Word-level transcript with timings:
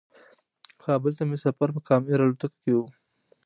کابل 0.83 1.11
ته 1.17 1.23
مې 1.29 1.37
سفر 1.45 1.69
په 1.75 1.81
کام 1.87 2.01
ایر 2.09 2.19
الوتکه 2.23 2.57
کې 2.63 2.71
و. 2.77 2.79